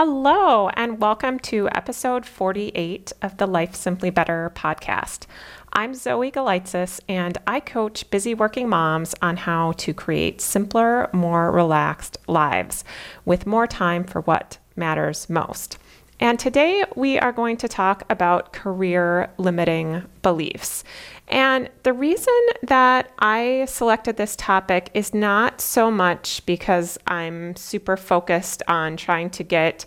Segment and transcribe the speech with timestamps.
[0.00, 5.26] Hello, and welcome to episode 48 of the Life Simply Better podcast.
[5.72, 11.50] I'm Zoe Galitzis, and I coach busy working moms on how to create simpler, more
[11.50, 12.84] relaxed lives
[13.24, 15.78] with more time for what matters most.
[16.20, 20.82] And today we are going to talk about career limiting beliefs.
[21.28, 27.96] And the reason that I selected this topic is not so much because I'm super
[27.96, 29.86] focused on trying to get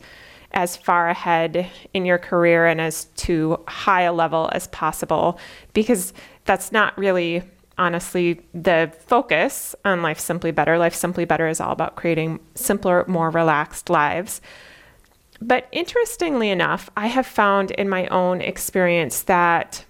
[0.54, 5.40] as far ahead in your career and as to high a level as possible,
[5.74, 6.14] because
[6.46, 7.44] that's not really
[7.78, 10.78] honestly the focus on Life Simply Better.
[10.78, 14.42] Life Simply Better is all about creating simpler, more relaxed lives.
[15.42, 19.86] But interestingly enough, I have found in my own experience that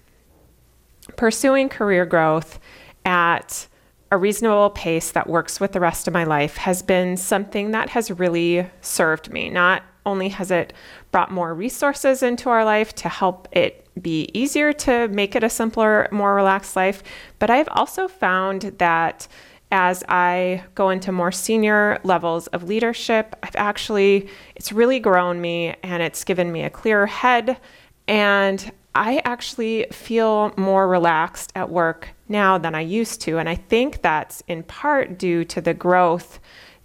[1.16, 2.58] pursuing career growth
[3.04, 3.68] at
[4.10, 7.90] a reasonable pace that works with the rest of my life has been something that
[7.90, 9.50] has really served me.
[9.50, 10.72] Not only has it
[11.10, 15.50] brought more resources into our life to help it be easier to make it a
[15.50, 17.02] simpler, more relaxed life,
[17.38, 19.28] but I've also found that
[19.72, 25.74] as I go into more senior levels of leadership, I've actually, it's really grown me
[25.82, 27.58] and it's given me a clearer head.
[28.06, 33.38] And I actually feel more relaxed at work now than I used to.
[33.38, 36.38] And I think that's in part due to the growth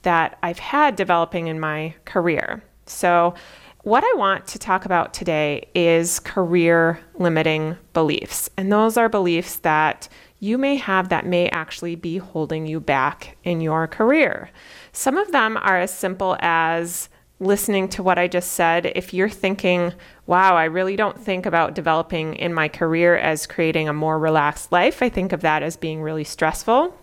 [0.04, 2.64] that I've had developing in my career.
[2.86, 3.36] So,
[3.84, 8.50] what I want to talk about today is career limiting beliefs.
[8.58, 13.38] And those are beliefs that you may have that may actually be holding you back
[13.44, 14.50] in your career.
[14.92, 18.92] Some of them are as simple as listening to what I just said.
[18.96, 19.94] If you're thinking,
[20.26, 24.72] wow, I really don't think about developing in my career as creating a more relaxed
[24.72, 26.98] life, I think of that as being really stressful.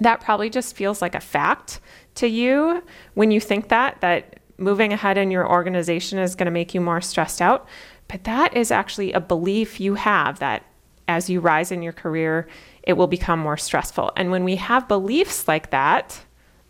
[0.00, 1.80] That probably just feels like a fact
[2.16, 2.82] to you
[3.14, 6.80] when you think that, that moving ahead in your organization is going to make you
[6.80, 7.66] more stressed out.
[8.08, 10.64] But that is actually a belief you have that
[11.10, 12.46] as you rise in your career,
[12.84, 14.12] it will become more stressful.
[14.16, 16.20] And when we have beliefs like that,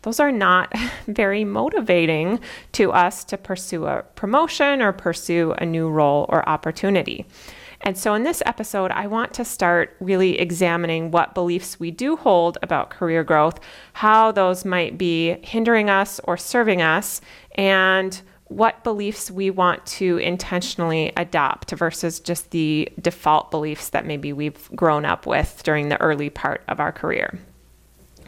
[0.01, 0.73] those are not
[1.07, 2.39] very motivating
[2.71, 7.27] to us to pursue a promotion or pursue a new role or opportunity.
[7.83, 12.15] And so, in this episode, I want to start really examining what beliefs we do
[12.15, 13.59] hold about career growth,
[13.93, 17.21] how those might be hindering us or serving us,
[17.55, 18.21] and
[18.51, 24.69] what beliefs we want to intentionally adopt versus just the default beliefs that maybe we've
[24.75, 27.39] grown up with during the early part of our career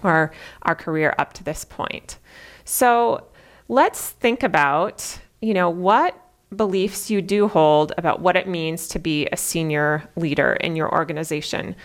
[0.02, 0.32] or
[0.62, 2.20] our career up to this point.
[2.64, 3.28] So
[3.68, 6.18] let's think about, you know, what
[6.56, 10.90] beliefs you do hold about what it means to be a senior leader in your
[10.94, 11.76] organization.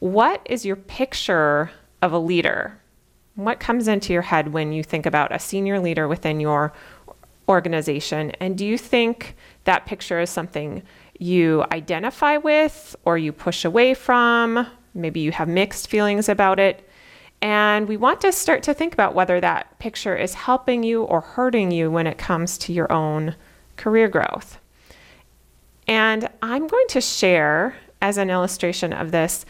[0.00, 1.70] What is your picture
[2.02, 2.76] of a leader?
[3.36, 6.72] What comes into your head when you think about a senior leader within your
[7.48, 8.30] organization.
[8.40, 10.82] And do you think that picture is something
[11.18, 14.66] you identify with or you push away from?
[14.94, 16.88] Maybe you have mixed feelings about it.
[17.42, 21.20] And we want to start to think about whether that picture is helping you or
[21.20, 23.34] hurting you when it comes to your own
[23.76, 24.58] career growth.
[25.86, 29.44] And I'm going to share, as an illustration of this,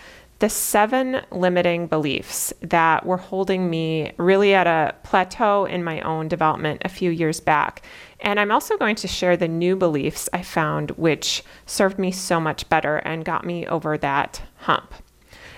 [0.44, 6.28] the seven limiting beliefs that were holding me really at a plateau in my own
[6.28, 7.80] development a few years back.
[8.20, 12.40] And I'm also going to share the new beliefs I found, which served me so
[12.40, 14.92] much better and got me over that hump.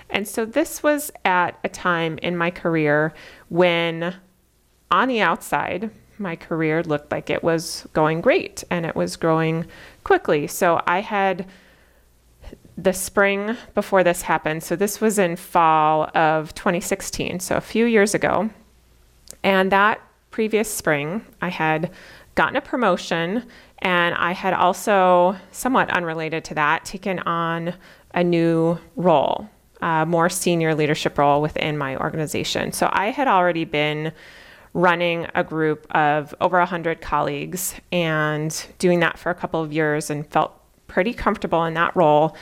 [0.09, 3.13] And so this was at a time in my career
[3.49, 4.15] when,
[4.89, 9.65] on the outside, my career looked like it was going great and it was growing
[10.05, 10.47] quickly.
[10.47, 11.45] So I had
[12.77, 14.63] the spring before this happened.
[14.63, 18.49] So this was in fall of 2016, so a few years ago.
[19.43, 19.99] And that
[20.29, 21.91] previous spring, I had
[22.35, 23.43] gotten a promotion
[23.79, 27.73] and I had also, somewhat unrelated to that, taken on
[28.13, 29.49] a new role,
[29.81, 32.71] a more senior leadership role within my organization.
[32.71, 34.11] So I had already been
[34.73, 40.09] running a group of over 100 colleagues and doing that for a couple of years
[40.09, 42.35] and felt pretty comfortable in that role.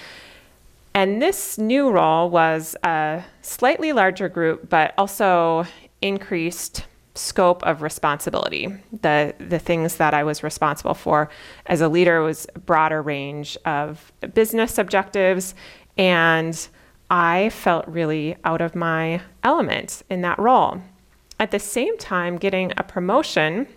[0.95, 5.65] And this new role was a slightly larger group, but also
[6.01, 8.73] increased scope of responsibility.
[9.01, 11.29] The the things that I was responsible for
[11.65, 15.53] as a leader was a broader range of business objectives
[15.97, 16.67] and
[17.09, 20.81] I felt really out of my element in that role.
[21.39, 23.67] At the same time, getting a promotion,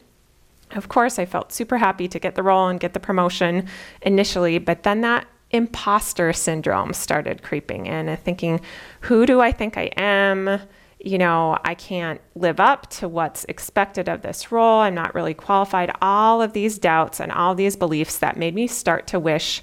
[0.73, 3.69] of course, I felt super happy to get the role and get the promotion
[4.03, 8.61] initially, but then that imposter syndrome started creeping in and thinking,
[9.03, 10.61] who do I think I am?
[11.01, 14.81] you know, I can't live up to what's expected of this role.
[14.81, 15.93] I'm not really qualified.
[16.03, 19.63] All of these doubts and all these beliefs that made me start to wish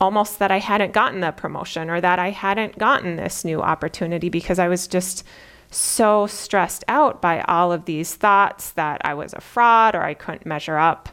[0.00, 4.28] almost that I hadn't gotten the promotion or that I hadn't gotten this new opportunity
[4.28, 5.24] because I was just
[5.70, 10.14] so stressed out by all of these thoughts that I was a fraud or I
[10.14, 11.08] couldn't measure up,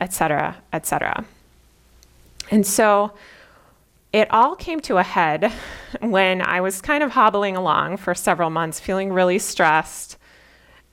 [0.00, 1.24] etc., etc.
[2.50, 3.12] And so
[4.12, 5.52] it all came to a head
[6.00, 10.16] when I was kind of hobbling along for several months, feeling really stressed,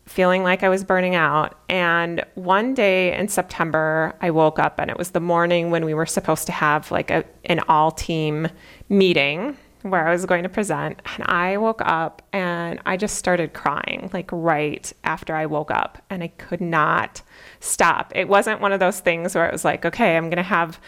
[0.06, 1.58] feeling like I was burning out.
[1.70, 5.94] And one day in September, I woke up and it was the morning when we
[5.94, 8.50] were supposed to have like a, an all team
[8.90, 11.02] meeting where I was going to present.
[11.16, 16.02] And I woke up and I just started crying, like right after I woke up.
[16.10, 17.22] And I could not
[17.60, 18.12] stop.
[18.16, 20.80] It wasn't one of those things where it was like, okay, I'm going to have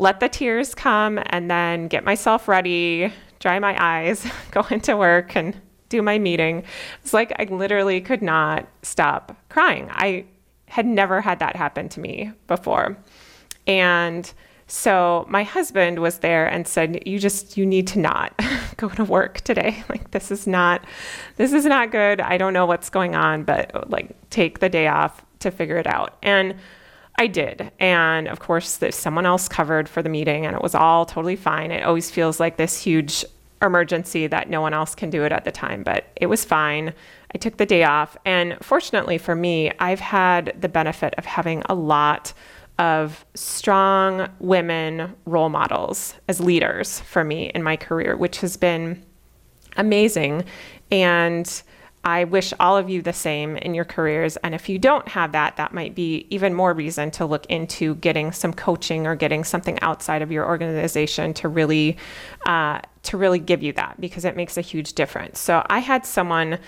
[0.00, 5.36] let the tears come and then get myself ready, dry my eyes, go into work
[5.36, 6.64] and do my meeting.
[7.02, 9.88] It's like I literally could not stop crying.
[9.90, 10.24] I
[10.66, 12.96] had never had that happen to me before.
[13.66, 14.32] And
[14.68, 18.32] so my husband was there and said, "You just you need to not
[18.76, 19.84] go to work today.
[19.88, 20.84] Like this is not
[21.36, 22.20] this is not good.
[22.20, 25.88] I don't know what's going on, but like take the day off to figure it
[25.88, 26.54] out." And
[27.20, 27.70] I did.
[27.78, 31.36] And of course, there's someone else covered for the meeting, and it was all totally
[31.36, 31.70] fine.
[31.70, 33.26] It always feels like this huge
[33.60, 36.94] emergency that no one else can do it at the time, but it was fine.
[37.34, 38.16] I took the day off.
[38.24, 42.32] And fortunately for me, I've had the benefit of having a lot
[42.78, 49.04] of strong women role models as leaders for me in my career, which has been
[49.76, 50.46] amazing.
[50.90, 51.62] And
[52.02, 54.38] I wish all of you the same in your careers.
[54.38, 57.96] And if you don't have that, that might be even more reason to look into
[57.96, 61.98] getting some coaching or getting something outside of your organization to really,
[62.46, 65.38] uh, to really give you that because it makes a huge difference.
[65.40, 66.58] So I had someone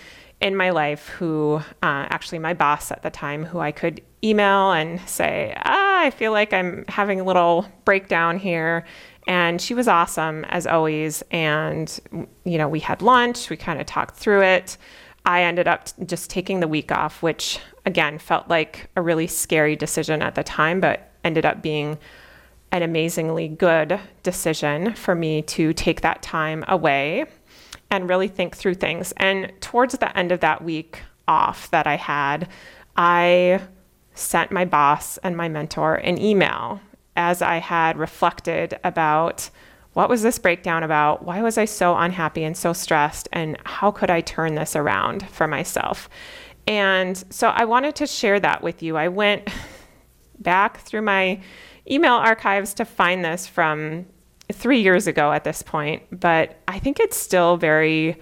[0.43, 4.73] in my life who, uh, actually my boss at the time, who I could email
[4.73, 8.85] and say, ah, I feel like I'm having a little breakdown here.
[9.27, 11.23] And she was awesome as always.
[11.31, 11.99] And,
[12.45, 14.77] you know, we had lunch, we kind of talked through it.
[15.25, 19.77] I ended up just taking the week off, which again felt like a really scary
[19.77, 21.99] decision at the time, but ended up being
[22.73, 27.27] an amazingly good decision for me to take that time away
[27.91, 29.13] and really think through things.
[29.19, 32.49] And towards the end of that week off that I had,
[32.97, 33.61] I
[34.15, 36.81] sent my boss and my mentor an email
[37.15, 39.51] as I had reflected about
[39.95, 41.25] what was this breakdown about?
[41.25, 43.29] Why was I so unhappy and so stressed?
[43.33, 46.09] And how could I turn this around for myself?
[46.67, 48.97] And so I wanted to share that with you.
[48.97, 49.49] I went
[50.39, 51.41] back through my
[51.91, 54.07] email archives to find this from
[54.51, 58.21] three years ago at this point, but I think it's still very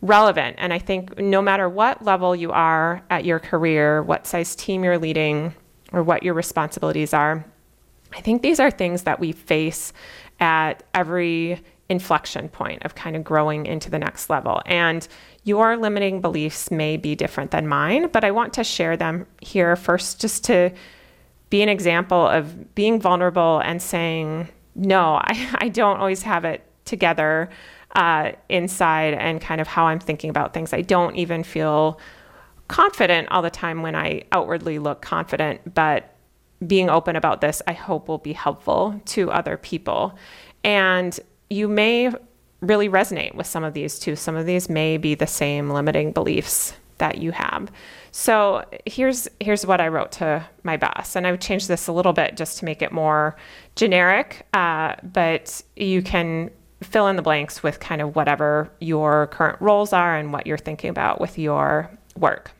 [0.00, 0.56] relevant.
[0.58, 4.82] And I think no matter what level you are at your career, what size team
[4.82, 5.54] you're leading,
[5.92, 7.44] or what your responsibilities are,
[8.14, 9.92] I think these are things that we face
[10.42, 14.60] at every inflection point of kind of growing into the next level.
[14.66, 15.06] And
[15.44, 19.76] your limiting beliefs may be different than mine, but I want to share them here
[19.76, 20.72] first just to
[21.48, 26.64] be an example of being vulnerable and saying, no, I, I don't always have it
[26.84, 27.48] together
[27.94, 30.72] uh, inside and kind of how I'm thinking about things.
[30.72, 32.00] I don't even feel
[32.66, 36.11] confident all the time when I outwardly look confident, but
[36.66, 40.16] being open about this, I hope, will be helpful to other people.
[40.64, 41.18] And
[41.50, 42.10] you may
[42.60, 44.16] really resonate with some of these too.
[44.16, 47.70] Some of these may be the same limiting beliefs that you have.
[48.12, 52.12] So here's here's what I wrote to my boss, and I've changed this a little
[52.12, 53.36] bit just to make it more
[53.74, 54.46] generic.
[54.54, 56.50] Uh, but you can
[56.82, 60.58] fill in the blanks with kind of whatever your current roles are and what you're
[60.58, 62.52] thinking about with your work.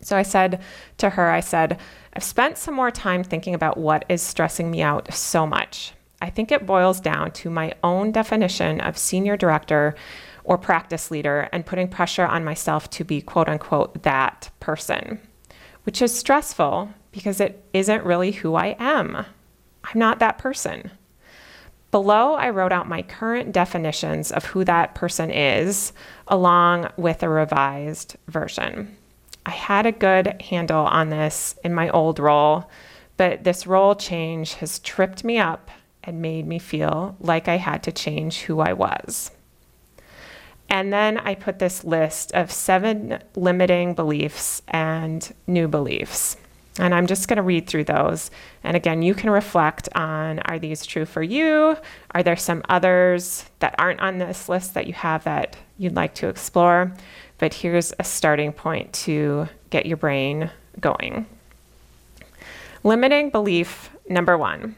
[0.00, 0.60] So I said
[0.98, 1.78] to her, I said,
[2.14, 5.92] I've spent some more time thinking about what is stressing me out so much.
[6.20, 9.94] I think it boils down to my own definition of senior director
[10.44, 15.20] or practice leader and putting pressure on myself to be quote unquote that person,
[15.84, 19.16] which is stressful because it isn't really who I am.
[19.84, 20.90] I'm not that person.
[21.90, 25.94] Below, I wrote out my current definitions of who that person is,
[26.26, 28.97] along with a revised version.
[29.46, 32.70] I had a good handle on this in my old role,
[33.16, 35.70] but this role change has tripped me up
[36.04, 39.30] and made me feel like I had to change who I was.
[40.70, 46.36] And then I put this list of seven limiting beliefs and new beliefs.
[46.78, 48.30] And I'm just going to read through those.
[48.62, 51.76] And again, you can reflect on are these true for you?
[52.12, 56.14] Are there some others that aren't on this list that you have that you'd like
[56.16, 56.92] to explore?
[57.38, 61.26] but here's a starting point to get your brain going.
[62.84, 64.74] Limiting belief number one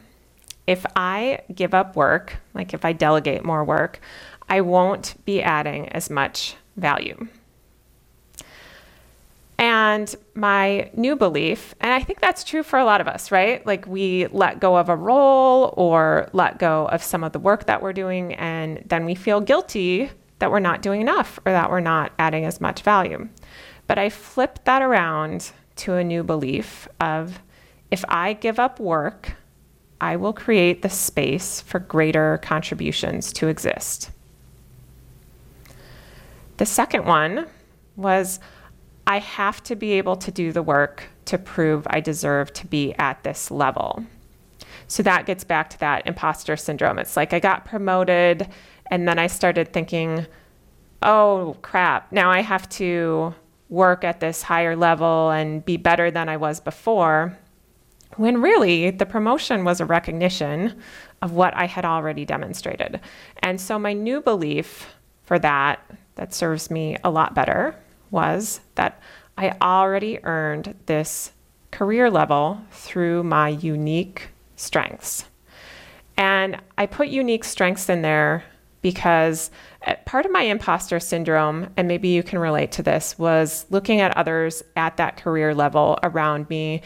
[0.67, 3.99] if I give up work, like if I delegate more work,
[4.47, 7.27] I won't be adding as much value.
[9.61, 13.63] And my new belief, and I think that's true for a lot of us, right?
[13.63, 17.67] Like we let go of a role or let go of some of the work
[17.67, 21.69] that we're doing, and then we feel guilty that we're not doing enough or that
[21.69, 23.29] we're not adding as much value.
[23.85, 27.39] But I flipped that around to a new belief of
[27.91, 29.35] if I give up work,
[30.01, 34.09] I will create the space for greater contributions to exist.
[36.57, 37.45] The second one
[37.95, 38.39] was
[39.11, 42.93] I have to be able to do the work to prove I deserve to be
[42.93, 44.05] at this level.
[44.87, 46.97] So that gets back to that imposter syndrome.
[46.97, 48.47] It's like I got promoted
[48.89, 50.25] and then I started thinking,
[51.03, 53.35] oh crap, now I have to
[53.67, 57.37] work at this higher level and be better than I was before
[58.15, 60.81] when really the promotion was a recognition
[61.21, 63.01] of what I had already demonstrated.
[63.39, 65.81] And so my new belief for that,
[66.15, 67.75] that serves me a lot better,
[68.11, 69.01] was that
[69.37, 71.31] I already earned this
[71.71, 75.25] career level through my unique strengths.
[76.17, 78.43] And I put unique strengths in there
[78.81, 79.49] because
[79.85, 84.01] uh, part of my imposter syndrome, and maybe you can relate to this, was looking
[84.01, 86.81] at others at that career level around me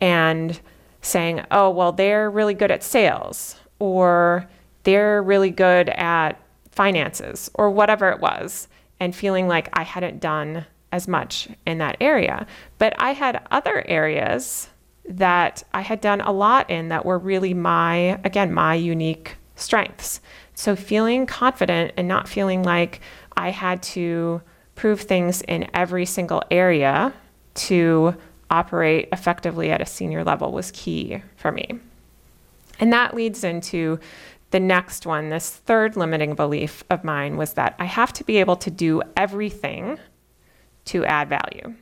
[0.00, 0.60] and
[1.02, 4.48] saying, oh, well, they're really good at sales, or
[4.84, 8.68] they're really good at finances, or whatever it was,
[9.00, 12.46] and feeling like I hadn't done as much in that area.
[12.78, 14.68] But I had other areas
[15.08, 20.20] that I had done a lot in that were really my, again, my unique strengths.
[20.54, 23.00] So feeling confident and not feeling like
[23.36, 24.42] I had to
[24.74, 27.12] prove things in every single area
[27.54, 28.14] to
[28.50, 31.78] operate effectively at a senior level was key for me.
[32.78, 34.00] And that leads into
[34.50, 35.30] the next one.
[35.30, 39.02] This third limiting belief of mine was that I have to be able to do
[39.16, 39.98] everything
[40.86, 41.74] to add value.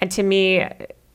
[0.00, 0.66] And to me,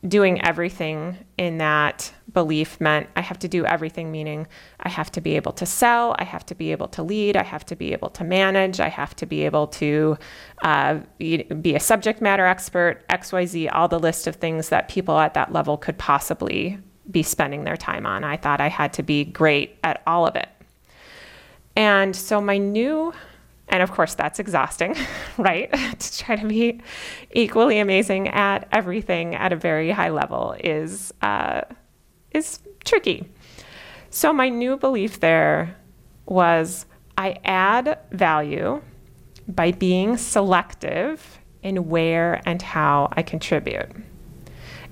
[0.08, 4.48] doing everything in that belief meant I have to do everything, meaning
[4.80, 7.44] I have to be able to sell, I have to be able to lead, I
[7.44, 10.18] have to be able to manage, I have to be able to
[10.62, 15.34] uh, be a subject matter expert, XYZ, all the list of things that people at
[15.34, 16.78] that level could possibly
[17.10, 18.24] be spending their time on.
[18.24, 20.50] I thought I had to be great at all of it.
[21.76, 23.14] And so my new
[23.68, 24.96] and of course, that's exhausting,
[25.38, 25.72] right?
[26.00, 26.82] to try to be
[27.32, 31.62] equally amazing at everything at a very high level is uh,
[32.32, 33.28] is tricky.
[34.10, 35.76] So my new belief there
[36.26, 36.86] was
[37.18, 38.82] I add value
[39.48, 43.90] by being selective in where and how I contribute.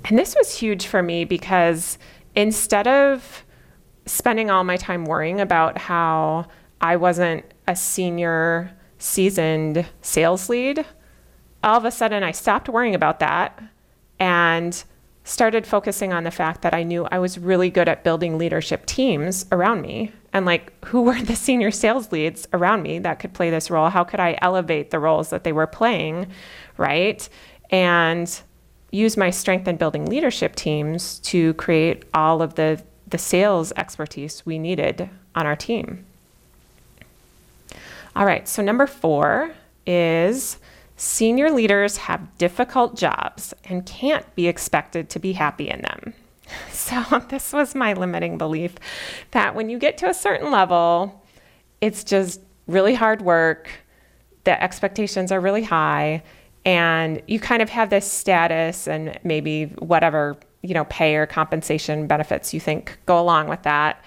[0.06, 1.98] And this was huge for me because
[2.36, 3.46] instead of
[4.06, 6.48] spending all my time worrying about how
[6.82, 10.86] I wasn't a senior, seasoned sales lead,
[11.64, 13.62] all of a sudden I stopped worrying about that
[14.20, 14.84] and
[15.24, 18.86] started focusing on the fact that I knew I was really good at building leadership
[18.86, 23.34] teams around me and like who were the senior sales leads around me that could
[23.34, 23.90] play this role?
[23.90, 26.28] How could I elevate the roles that they were playing,
[26.78, 27.28] right?
[27.70, 28.42] And
[28.94, 34.44] use my strength in building leadership teams to create all of the the sales expertise
[34.44, 36.04] we needed on our team.
[38.16, 39.52] All right, so number four
[39.86, 40.58] is
[40.96, 46.14] senior leaders have difficult jobs and can't be expected to be happy in them.
[46.72, 48.76] So, this was my limiting belief
[49.32, 51.24] that when you get to a certain level,
[51.82, 53.70] it's just really hard work,
[54.44, 56.22] the expectations are really high,
[56.66, 62.08] and you kind of have this status and maybe whatever, you know, pay or compensation
[62.08, 64.04] benefits you think go along with that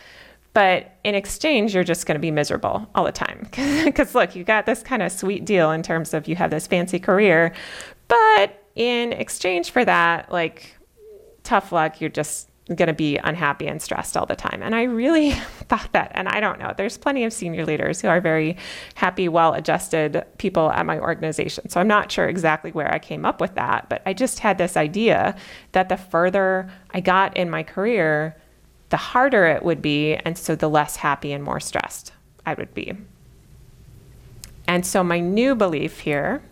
[0.56, 3.46] but in exchange, you're just going to be miserable all the time.
[3.84, 6.66] Because look, you got this kind of sweet deal in terms of you have this
[6.66, 7.52] fancy career,
[8.08, 10.74] but in exchange for that, like
[11.42, 14.60] tough luck, you're just going to be unhappy and stressed all the time.
[14.60, 15.30] And I really
[15.68, 16.10] thought that.
[16.14, 18.56] And I don't know, there's plenty of senior leaders who are very
[18.94, 21.68] happy, well adjusted people at my organization.
[21.68, 24.58] So I'm not sure exactly where I came up with that, but I just had
[24.58, 25.36] this idea
[25.72, 28.36] that the further I got in my career,
[28.88, 32.12] the harder it would be, and so the less happy and more stressed
[32.44, 32.94] I would be.
[34.66, 36.42] And so my new belief here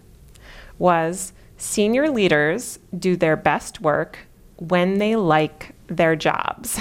[0.78, 4.18] was senior leaders do their best work
[4.58, 6.80] when they like their jobs.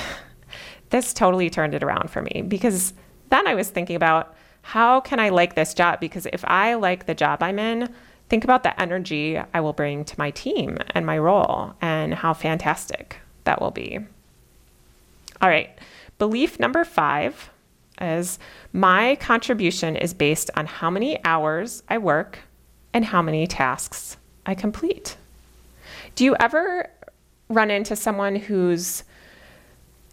[0.89, 2.93] this totally turned it around for me because
[3.29, 5.99] then I was thinking about how can I like this job?
[5.99, 7.93] Because if I like the job I'm in,
[8.29, 12.33] think about the energy I will bring to my team and my role and how
[12.33, 13.99] fantastic that will be.
[15.41, 15.77] All right,
[16.17, 17.49] belief number five
[17.99, 18.39] is
[18.71, 22.39] my contribution is based on how many hours I work
[22.93, 25.17] and how many tasks I complete.
[26.15, 26.89] Do you ever
[27.49, 29.03] run into someone who's,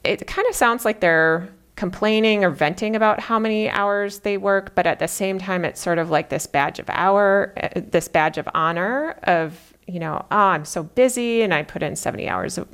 [0.05, 1.49] it kind of sounds like they're
[1.81, 5.81] complaining or venting about how many hours they work, but at the same time, it's
[5.81, 10.37] sort of like this badge of hour, this badge of honor of, you know, oh,
[10.37, 12.69] I'm so busy and I put in 70 hours of,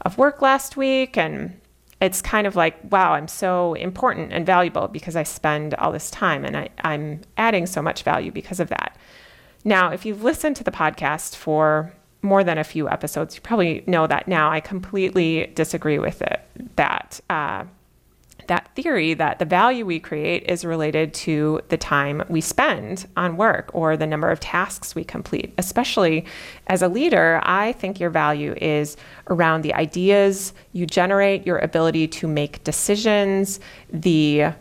[0.00, 1.16] of work last week.
[1.16, 1.56] And
[2.00, 6.10] it's kind of like, wow, I'm so important and valuable because I spend all this
[6.10, 8.98] time and I, I'm adding so much value because of that.
[9.64, 13.82] Now, if you've listened to the podcast for more than a few episodes, you probably
[13.86, 14.50] know that now.
[14.50, 16.40] I completely disagree with it.
[16.76, 17.64] That uh,
[18.46, 23.36] that theory that the value we create is related to the time we spend on
[23.36, 25.52] work or the number of tasks we complete.
[25.58, 26.24] Especially
[26.66, 28.96] as a leader, I think your value is
[29.28, 33.60] around the ideas you generate, your ability to make decisions,
[33.90, 34.52] the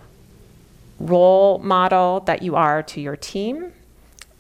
[0.99, 3.71] role model that you are to your team,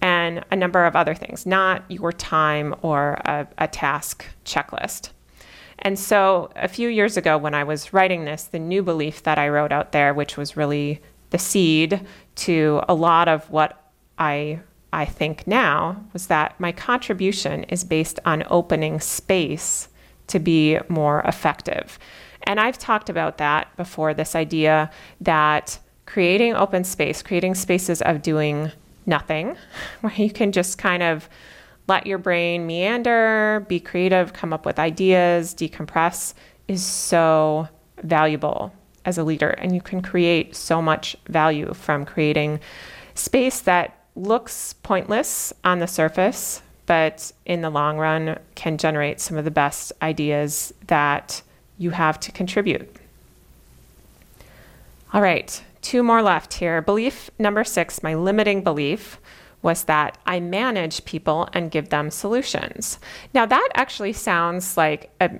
[0.01, 5.11] and a number of other things, not your time or a, a task checklist.
[5.79, 9.37] And so a few years ago, when I was writing this, the new belief that
[9.37, 12.05] I wrote out there, which was really the seed
[12.35, 14.59] to a lot of what I
[14.93, 19.87] I think now was that my contribution is based on opening space
[20.27, 21.97] to be more effective.
[22.43, 24.91] And I've talked about that before this idea
[25.21, 28.71] that creating open space, creating spaces of doing
[29.05, 29.55] nothing,
[30.01, 31.29] where you can just kind of
[31.87, 36.33] let your brain meander, be creative, come up with ideas, decompress
[36.67, 37.67] is so
[38.03, 38.73] valuable
[39.05, 39.49] as a leader.
[39.49, 42.59] And you can create so much value from creating
[43.15, 49.37] space that looks pointless on the surface, but in the long run can generate some
[49.37, 51.41] of the best ideas that
[51.77, 52.95] you have to contribute.
[55.13, 56.81] All right, two more left here.
[56.81, 59.19] Belief number six, my limiting belief
[59.61, 62.99] was that I manage people and give them solutions.
[63.33, 65.31] Now, that actually sounds like a,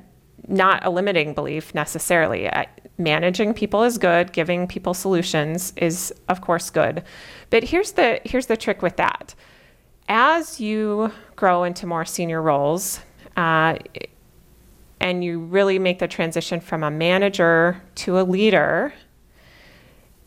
[0.48, 2.50] not a limiting belief necessarily.
[2.98, 7.04] managing people is good, giving people solutions is, of course, good.
[7.50, 9.34] But here's the, here's the trick with that.
[10.08, 13.00] As you grow into more senior roles,
[13.38, 13.78] uh,
[15.00, 18.94] and you really make the transition from a manager to a leader,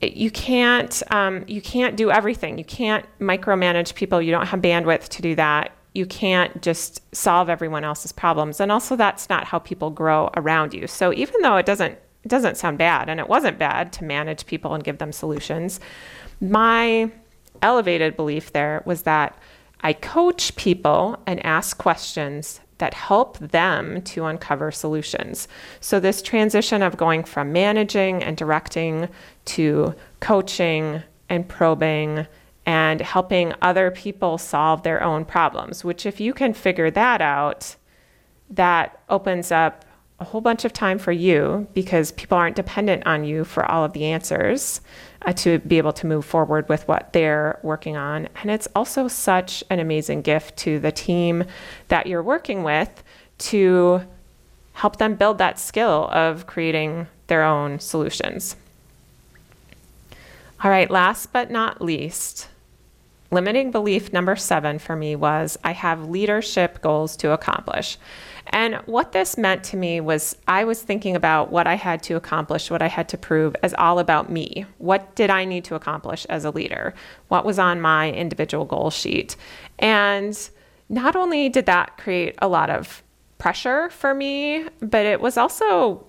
[0.00, 2.58] you can't um, you can't do everything.
[2.58, 4.20] You can't micromanage people.
[4.20, 5.72] You don't have bandwidth to do that.
[5.94, 8.60] You can't just solve everyone else's problems.
[8.60, 10.86] And also, that's not how people grow around you.
[10.86, 14.46] So even though it doesn't it doesn't sound bad, and it wasn't bad to manage
[14.46, 15.78] people and give them solutions,
[16.40, 17.10] my
[17.62, 19.38] elevated belief there was that
[19.82, 25.48] I coach people and ask questions that help them to uncover solutions.
[25.80, 29.08] So, this transition of going from managing and directing
[29.46, 32.26] to coaching and probing
[32.66, 37.76] and helping other people solve their own problems, which, if you can figure that out,
[38.50, 39.84] that opens up
[40.20, 43.84] a whole bunch of time for you because people aren't dependent on you for all
[43.84, 44.80] of the answers
[45.22, 48.28] uh, to be able to move forward with what they're working on.
[48.40, 51.44] And it's also such an amazing gift to the team
[51.88, 53.02] that you're working with
[53.38, 54.02] to
[54.74, 58.56] help them build that skill of creating their own solutions.
[60.62, 62.48] All right, last but not least,
[63.30, 67.98] limiting belief number seven for me was I have leadership goals to accomplish.
[68.54, 72.14] And what this meant to me was I was thinking about what I had to
[72.14, 74.64] accomplish, what I had to prove as all about me.
[74.78, 76.94] What did I need to accomplish as a leader?
[77.26, 79.34] What was on my individual goal sheet?
[79.80, 80.38] And
[80.88, 83.02] not only did that create a lot of
[83.38, 86.06] pressure for me, but it was also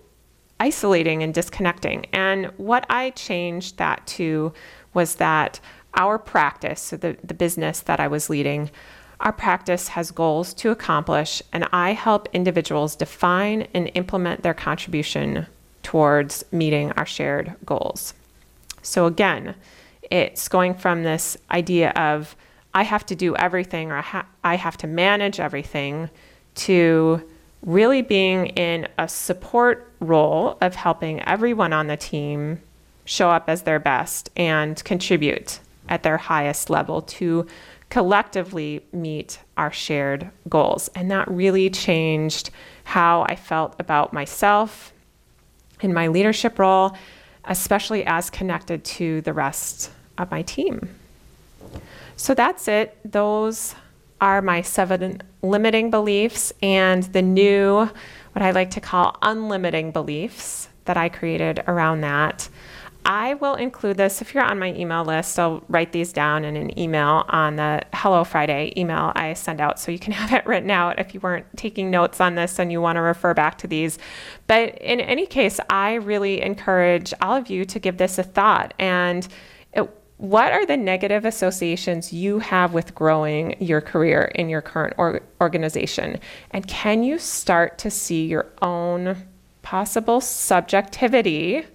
[0.60, 2.06] isolating and disconnecting.
[2.14, 4.54] And what I changed that to
[4.94, 5.60] was that
[5.96, 8.70] our practice, so the, the business that I was leading,
[9.20, 15.48] our practice has goals to accomplish, and I help individuals define and implement their contribution
[15.84, 18.14] towards meeting our shared goals.
[18.82, 19.56] So, again,
[20.12, 22.36] it's going from this idea of
[22.74, 24.04] I have to do everything or
[24.44, 26.10] I have to manage everything
[26.56, 27.24] to
[27.64, 32.62] really being in a support role of helping everyone on the team
[33.06, 37.48] show up as their best and contribute at their highest level to
[37.90, 40.90] collectively meet our shared goals.
[40.96, 42.50] And that really changed
[42.84, 44.94] how I felt about myself
[45.82, 46.96] in my leadership role,
[47.46, 50.90] especially as connected to the rest of my team.
[52.16, 52.98] So that's it.
[53.04, 53.76] Those
[54.22, 57.90] are my seven limiting beliefs and the new,
[58.32, 62.48] what I like to call unlimiting beliefs that I created around that.
[63.06, 65.38] I will include this if you're on my email list.
[65.38, 69.80] I'll write these down in an email on the Hello Friday email I send out
[69.80, 72.72] so you can have it written out if you weren't taking notes on this and
[72.72, 74.00] you want to refer back to these.
[74.48, 78.74] But in any case, I really encourage all of you to give this a thought
[78.80, 79.28] and
[79.74, 79.88] it,
[80.18, 85.22] what are the negative associations you have with growing your career in your current or-
[85.42, 86.20] organization?
[86.52, 89.28] And can you start to see your own
[89.62, 91.66] possible subjectivity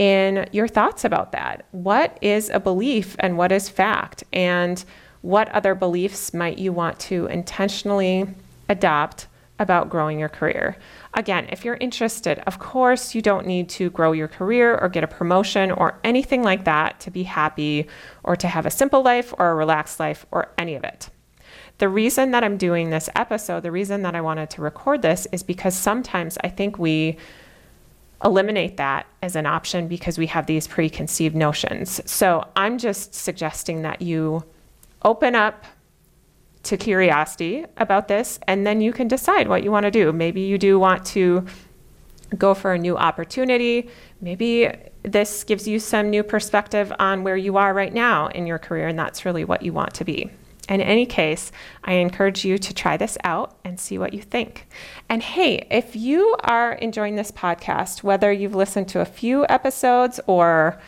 [0.00, 1.66] in your thoughts about that.
[1.72, 4.24] What is a belief and what is fact?
[4.32, 4.82] And
[5.20, 8.26] what other beliefs might you want to intentionally
[8.70, 9.26] adopt
[9.58, 10.78] about growing your career?
[11.12, 15.04] Again, if you're interested, of course, you don't need to grow your career or get
[15.04, 17.86] a promotion or anything like that to be happy
[18.24, 21.10] or to have a simple life or a relaxed life or any of it.
[21.76, 25.26] The reason that I'm doing this episode, the reason that I wanted to record this
[25.30, 27.18] is because sometimes I think we
[28.22, 32.00] eliminate that as an option because we have these preconceived notions.
[32.10, 34.44] So I'm just suggesting that you
[35.02, 35.64] open up
[36.62, 40.12] to curiosity about this and then you can decide what you want to do.
[40.12, 41.46] Maybe you do want to
[42.36, 43.88] go for a new opportunity.
[44.20, 44.70] Maybe
[45.02, 48.88] this gives you some new perspective on where you are right now in your career
[48.88, 50.30] and that's really what you want to be.
[50.70, 51.50] In any case,
[51.82, 54.68] I encourage you to try this out and see what you think.
[55.08, 60.20] And hey, if you are enjoying this podcast, whether you've listened to a few episodes
[60.28, 60.80] or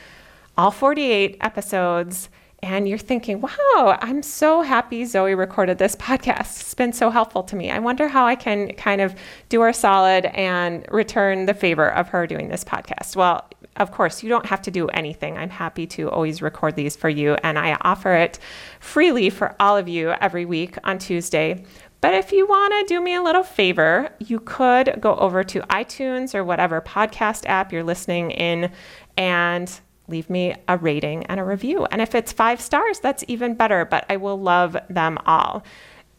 [0.56, 2.28] all 48 episodes,
[2.62, 6.60] and you're thinking, wow, I'm so happy Zoe recorded this podcast.
[6.60, 7.72] It's been so helpful to me.
[7.72, 9.16] I wonder how I can kind of
[9.48, 13.16] do her solid and return the favor of her doing this podcast.
[13.16, 15.38] Well, of course, you don't have to do anything.
[15.38, 18.38] I'm happy to always record these for you, and I offer it
[18.80, 21.64] freely for all of you every week on Tuesday.
[22.02, 25.60] But if you want to do me a little favor, you could go over to
[25.62, 28.72] iTunes or whatever podcast app you're listening in
[29.16, 31.86] and leave me a rating and a review.
[31.86, 35.64] And if it's five stars, that's even better, but I will love them all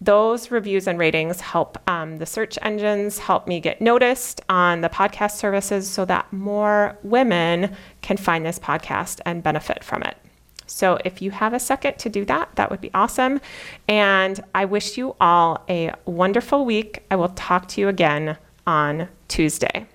[0.03, 4.89] those reviews and ratings help um, the search engines help me get noticed on the
[4.89, 10.17] podcast services so that more women can find this podcast and benefit from it.
[10.65, 13.41] So, if you have a second to do that, that would be awesome.
[13.87, 17.03] And I wish you all a wonderful week.
[17.11, 19.87] I will talk to you again on Tuesday.